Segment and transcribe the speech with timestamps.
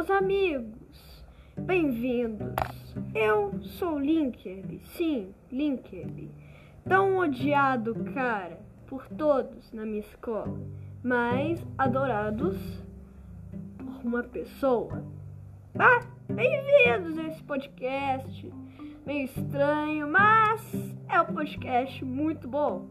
[0.00, 1.22] meus amigos,
[1.58, 2.54] bem-vindos.
[3.14, 6.30] Eu sou Linkerby, sim, Linkerby.
[6.88, 10.58] Tão odiado, cara, por todos na minha escola,
[11.02, 12.56] mas adorados
[13.76, 15.04] por uma pessoa.
[15.78, 16.00] Ah,
[16.32, 18.50] bem-vindos a esse podcast.
[19.04, 22.88] Meio estranho, mas é um podcast muito bom.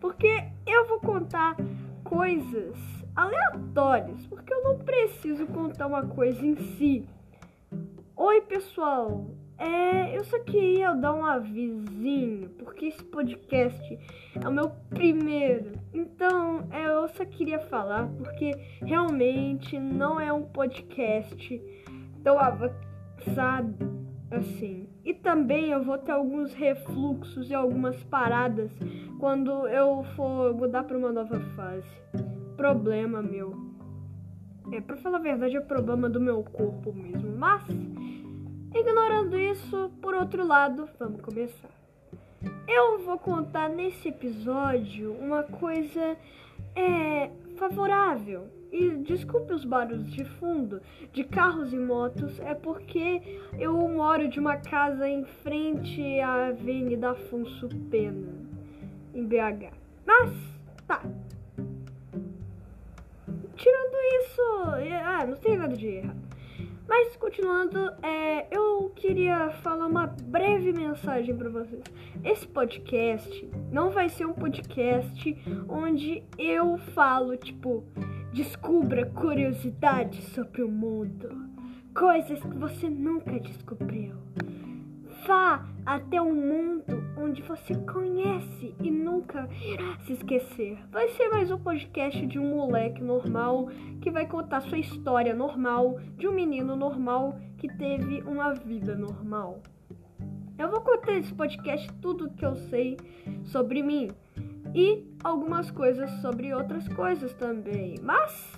[0.00, 1.54] Porque eu vou contar
[2.02, 7.04] coisas aleatórias, porque eu não preciso contar uma coisa em si.
[8.16, 9.26] Oi, pessoal.
[9.58, 13.98] É, eu só queria dar um avisinho, porque esse podcast
[14.42, 15.72] é o meu primeiro.
[15.92, 21.62] Então, é, eu só queria falar, porque realmente não é um podcast
[22.24, 24.00] tão avançado
[24.30, 24.88] assim.
[25.04, 28.70] E também eu vou ter alguns refluxos e algumas paradas
[29.18, 32.29] quando eu for mudar para uma nova fase.
[32.60, 33.56] Problema meu.
[34.70, 37.34] É, pra falar a verdade, é problema do meu corpo mesmo.
[37.38, 37.64] Mas,
[38.74, 41.70] ignorando isso, por outro lado, vamos começar.
[42.68, 46.18] Eu vou contar nesse episódio uma coisa
[46.76, 50.82] é, favorável e desculpe os barulhos de fundo
[51.14, 57.12] de carros e motos, é porque eu moro de uma casa em frente à Avenida
[57.12, 58.34] Afonso Pena,
[59.14, 59.72] em BH.
[60.04, 60.30] Mas,
[60.86, 61.02] tá.
[63.60, 64.42] Tirando isso,
[65.04, 66.20] ah, não tem nada de errado.
[66.88, 71.84] Mas continuando, é, eu queria falar uma breve mensagem para vocês.
[72.24, 75.36] Esse podcast não vai ser um podcast
[75.68, 77.84] onde eu falo, tipo,
[78.32, 81.50] Descubra curiosidades sobre o mundo,
[81.92, 84.14] coisas que você nunca descobriu.
[85.26, 90.78] Vá até um mundo onde você conhece e nunca irá se esquecer.
[90.90, 93.68] Vai ser mais um podcast de um moleque normal
[94.00, 99.62] que vai contar sua história normal de um menino normal que teve uma vida normal.
[100.58, 102.96] Eu vou contar nesse podcast tudo que eu sei
[103.44, 104.10] sobre mim
[104.74, 107.96] e algumas coisas sobre outras coisas também.
[108.02, 108.52] Mas,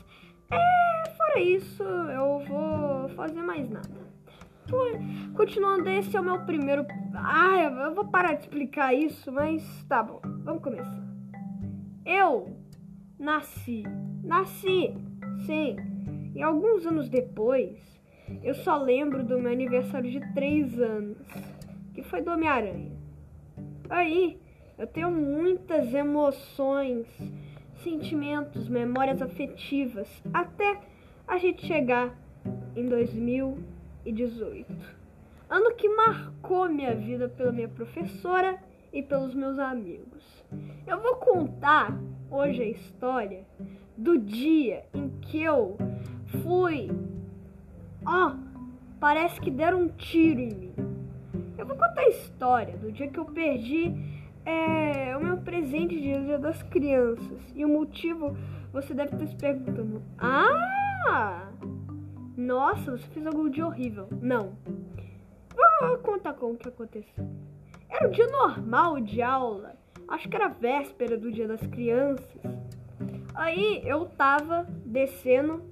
[0.51, 4.12] é, fora isso, eu vou fazer mais nada.
[5.35, 6.87] Continuando, esse é o meu primeiro.
[7.15, 11.03] Ah, eu vou parar de explicar isso, mas tá bom, vamos começar.
[12.05, 12.57] Eu
[13.19, 13.85] nasci,
[14.25, 14.95] nasci,
[15.47, 15.77] sim,
[16.35, 17.79] e alguns anos depois,
[18.43, 21.19] eu só lembro do meu aniversário de 3 anos,
[21.95, 22.91] que foi do Homem-Aranha.
[23.91, 24.41] Aí,
[24.79, 27.07] eu tenho muitas emoções,
[27.83, 30.81] sentimentos, memórias afetivas até
[31.29, 32.17] a gente chegar
[32.75, 32.89] em
[34.05, 34.75] 2018.
[35.49, 38.59] Ano que marcou minha vida pela minha professora
[38.93, 40.23] e pelos meus amigos.
[40.87, 41.99] Eu vou contar
[42.31, 43.45] hoje a história
[43.97, 45.77] do dia em que eu
[46.43, 46.91] fui.
[48.05, 48.37] Ó, oh,
[48.99, 50.75] parece que deram um tiro em mim.
[51.57, 53.95] Eu vou contar a história do dia que eu perdi
[54.45, 57.41] é o meu presente de Dia das Crianças.
[57.55, 58.37] E o motivo
[58.73, 61.49] você deve estar se perguntando: Ah!
[62.37, 64.09] Nossa, você fez algo de horrível.
[64.21, 64.57] Não.
[65.81, 67.29] Vou contar como que aconteceu.
[67.91, 69.75] Era um dia normal de aula.
[70.09, 72.27] Acho que era véspera do Dia das Crianças.
[73.35, 75.63] Aí eu tava descendo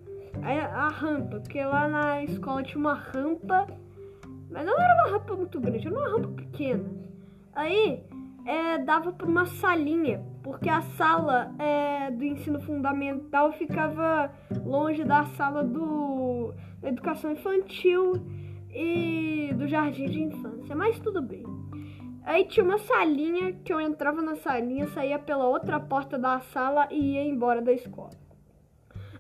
[0.43, 3.67] a, a rampa, porque lá na escola tinha uma rampa,
[4.51, 6.85] mas não era uma rampa muito grande, era uma rampa pequena.
[7.53, 8.03] Aí
[8.47, 14.31] é, dava para uma salinha, porque a sala é, do ensino fundamental ficava
[14.65, 16.50] longe da sala do,
[16.91, 18.13] educação infantil
[18.73, 21.45] e do jardim de infância, mas tudo bem.
[22.23, 26.87] Aí tinha uma salinha que eu entrava na salinha, saía pela outra porta da sala
[26.91, 28.11] e ia embora da escola.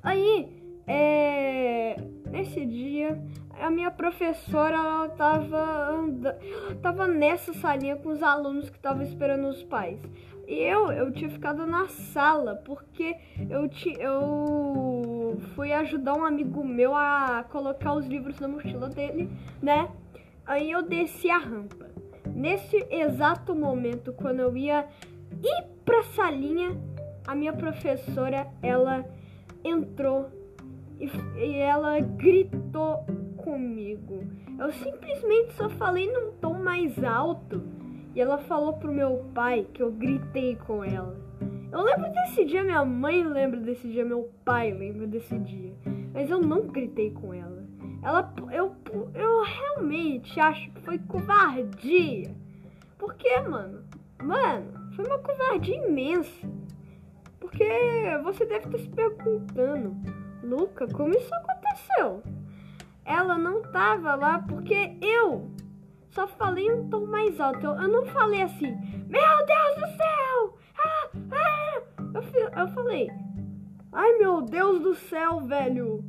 [0.02, 0.48] Aí,
[0.86, 1.96] é,
[2.30, 3.20] nesse dia,
[3.58, 6.38] a minha professora ela tava, anda,
[6.82, 10.00] tava nessa salinha com os alunos que estavam esperando os pais.
[10.46, 13.16] E eu, eu tinha ficado na sala porque
[13.48, 14.89] eu, ti, eu
[15.54, 19.30] fui ajudar um amigo meu a colocar os livros na mochila dele,
[19.62, 19.88] né?
[20.46, 21.88] Aí eu desci a rampa.
[22.34, 24.86] Nesse exato momento, quando eu ia
[25.42, 26.76] ir pra salinha,
[27.26, 29.04] a minha professora, ela
[29.64, 30.28] entrou
[30.98, 33.04] e, e ela gritou
[33.36, 34.24] comigo.
[34.58, 37.62] Eu simplesmente só falei num tom mais alto.
[38.14, 41.16] E ela falou pro meu pai que eu gritei com ela.
[41.72, 45.72] Eu lembro desse dia, minha mãe lembra desse dia, meu pai lembra desse dia.
[46.12, 47.64] Mas eu não gritei com ela.
[48.02, 48.74] Ela eu,
[49.14, 52.34] eu realmente acho que foi covardia.
[52.98, 53.84] Por quê, mano?
[54.22, 56.48] Mano, foi uma covardia imensa.
[57.38, 57.64] Porque
[58.24, 59.96] você deve estar se perguntando,
[60.42, 62.22] Luca, como isso aconteceu?
[63.10, 65.50] ela não tava lá porque eu
[66.10, 67.64] só falei um tom mais alto.
[67.64, 68.70] Eu, eu não falei assim,
[69.08, 70.59] meu Deus do céu!
[72.14, 73.10] Eu, eu falei,
[73.92, 76.04] ai meu Deus do céu, velho!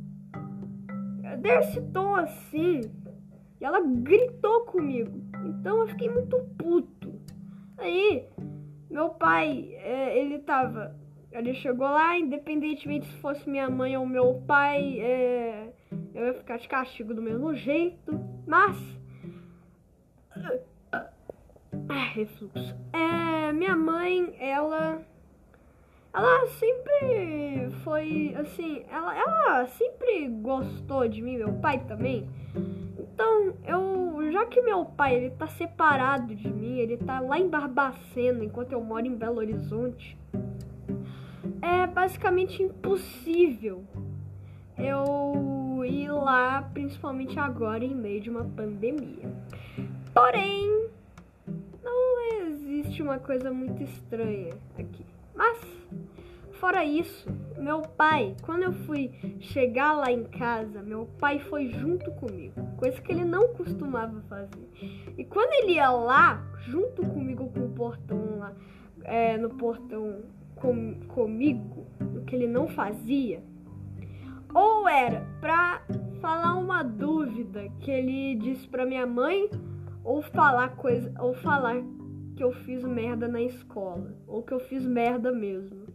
[1.40, 2.80] Desse tom assim.
[3.60, 5.22] E ela gritou comigo.
[5.44, 7.20] Então eu fiquei muito puto.
[7.78, 8.28] Aí,
[8.90, 10.94] meu pai, é, ele tava.
[11.30, 15.72] Ele chegou lá, independentemente se fosse minha mãe ou meu pai, é,
[16.14, 18.20] eu ia ficar de castigo do mesmo jeito.
[18.46, 18.76] Mas.
[21.92, 22.74] Ah, refluxo.
[22.90, 25.02] É, minha mãe, ela.
[26.14, 28.82] Ela sempre foi assim.
[28.90, 32.28] Ela, ela sempre gostou de mim, meu pai também.
[32.98, 37.48] Então, eu, já que meu pai ele tá separado de mim, ele tá lá em
[37.48, 40.16] Barbacena, enquanto eu moro em Belo Horizonte,
[41.60, 43.84] é basicamente impossível
[44.78, 49.30] eu ir lá, principalmente agora em meio de uma pandemia.
[50.14, 50.88] Porém,
[52.82, 55.06] existe uma coisa muito estranha aqui.
[55.34, 55.58] Mas
[56.62, 62.12] Fora isso, meu pai, quando eu fui chegar lá em casa, meu pai foi junto
[62.12, 64.70] comigo, coisa que ele não costumava fazer.
[65.18, 68.52] E quando ele ia lá, junto comigo com o portão lá,
[69.02, 70.20] é, no portão
[70.54, 73.42] com, comigo, o que ele não fazia,
[74.54, 75.82] ou era pra
[76.20, 79.50] falar uma dúvida que ele disse pra minha mãe,
[80.04, 81.82] ou falar coisa, ou falar
[82.42, 85.86] que eu fiz merda na escola, ou que eu fiz merda mesmo.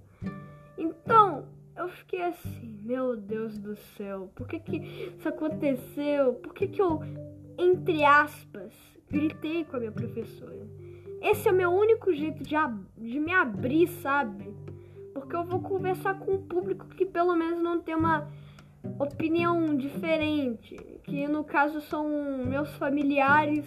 [0.77, 1.43] Então,
[1.75, 6.35] eu fiquei assim, meu Deus do céu, por que que isso aconteceu?
[6.35, 7.01] Por que que eu,
[7.57, 8.71] entre aspas,
[9.09, 10.65] gritei com a minha professora?
[11.21, 12.55] Esse é o meu único jeito de,
[12.97, 14.49] de me abrir, sabe?
[15.13, 18.25] Porque eu vou conversar com um público que pelo menos não tem uma
[18.97, 22.07] opinião diferente, que no caso são
[22.45, 23.65] meus familiares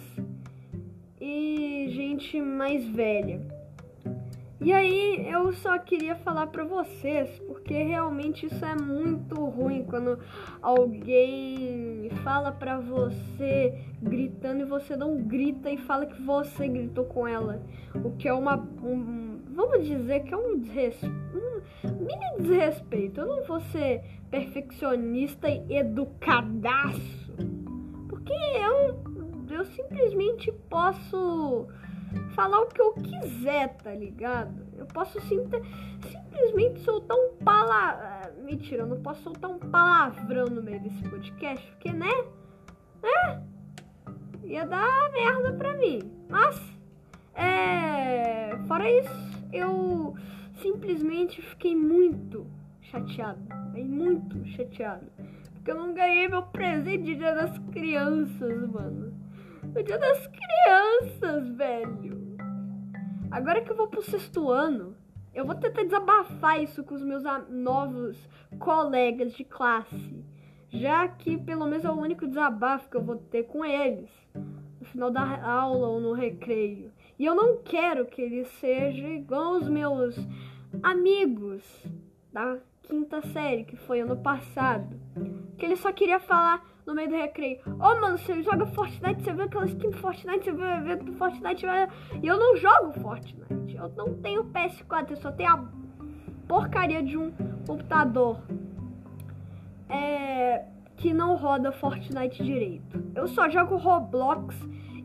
[1.21, 3.39] e gente mais velha.
[4.59, 10.19] E aí eu só queria falar para vocês, porque realmente isso é muito ruim quando
[10.61, 17.27] alguém fala para você gritando e você não grita e fala que você gritou com
[17.27, 17.59] ela,
[18.03, 21.15] o que é uma um, vamos dizer que é um, desrespeito,
[21.83, 23.21] um mini desrespeito.
[23.21, 27.35] Eu não vou ser perfeccionista e educadaço,
[28.07, 29.10] porque eu
[29.53, 31.67] eu simplesmente posso
[32.33, 34.67] falar o que eu quiser, tá ligado?
[34.77, 35.47] Eu posso sim,
[36.09, 38.01] simplesmente soltar um palavrão.
[38.01, 42.11] Ah, mentira, eu não posso soltar um palavrão no meio desse podcast, porque, né?
[43.03, 43.39] É?
[44.43, 45.99] Ia dar merda pra mim.
[46.29, 46.59] Mas,
[47.35, 48.57] é.
[48.67, 50.15] Fora isso, eu
[50.61, 52.45] simplesmente fiquei muito
[52.81, 53.41] chateado.
[53.73, 55.07] Muito chateado.
[55.53, 59.20] Porque eu não ganhei meu presente de dia das crianças, mano.
[59.73, 62.37] O dia das crianças, velho.
[63.31, 64.97] Agora que eu vou pro sexto ano,
[65.33, 68.17] eu vou tentar desabafar isso com os meus novos
[68.59, 70.25] colegas de classe.
[70.69, 74.09] Já que pelo menos é o único desabafo que eu vou ter com eles
[74.79, 76.91] no final da aula ou no recreio.
[77.17, 80.17] E eu não quero que eles sejam igual os meus
[80.83, 81.63] amigos
[82.33, 84.99] da quinta série, que foi ano passado.
[85.57, 87.59] Que ele só queria falar no meio do recreio.
[87.65, 90.77] Ô, oh, mano, você joga Fortnite, você vê aquela skin do Fortnite, você vê o
[90.77, 91.65] evento do Fortnite.
[92.21, 93.75] E eu não jogo Fortnite.
[93.75, 95.65] Eu não tenho PS4, eu só tenho a
[96.47, 97.31] porcaria de um
[97.65, 98.39] computador
[99.89, 100.65] é,
[100.97, 103.03] que não roda Fortnite direito.
[103.15, 104.55] Eu só jogo Roblox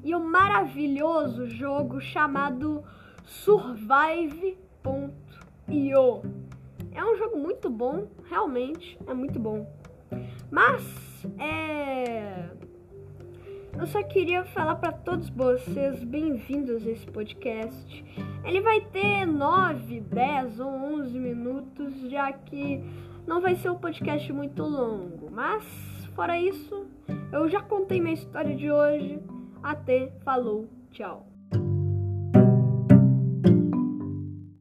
[0.03, 2.85] e um maravilhoso jogo chamado
[3.25, 4.57] Survive.io.
[6.93, 9.67] É um jogo muito bom, realmente é muito bom.
[10.51, 10.83] Mas,
[11.39, 12.51] é.
[13.79, 18.05] Eu só queria falar para todos vocês, bem-vindos a esse podcast.
[18.45, 22.83] Ele vai ter 9, 10 ou 11 minutos, já que
[23.27, 25.31] não vai ser um podcast muito longo.
[25.31, 25.63] Mas,
[26.15, 26.87] fora isso,
[27.33, 29.21] eu já contei minha história de hoje.
[29.63, 31.36] Até, falou, tchau.